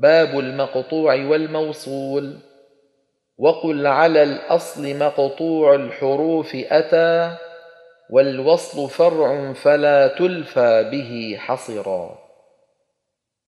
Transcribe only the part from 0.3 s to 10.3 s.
المقطوع والموصول. وقل على الأصل مقطوع الحروف أتى والوصل فرع فلا